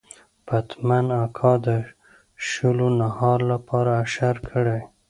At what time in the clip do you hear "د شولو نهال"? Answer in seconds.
1.65-3.39